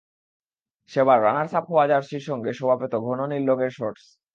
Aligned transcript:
সেবার 0.91 1.17
রানার্সআপ 1.21 1.65
হওয়া 1.71 1.85
জার্সির 1.87 2.23
সঙ্গে 2.29 2.51
শোভা 2.53 2.75
পেত 2.81 2.93
ঘন 3.05 3.19
নীল 3.31 3.43
রঙের 3.49 3.71
শর্টস। 3.77 4.05